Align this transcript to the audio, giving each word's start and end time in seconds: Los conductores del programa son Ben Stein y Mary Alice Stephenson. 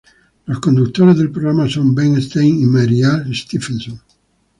Los 0.47 0.59
conductores 0.59 1.15
del 1.19 1.29
programa 1.29 1.69
son 1.69 1.93
Ben 1.93 2.19
Stein 2.19 2.59
y 2.59 2.65
Mary 2.65 3.03
Alice 3.03 3.43
Stephenson. 3.43 4.01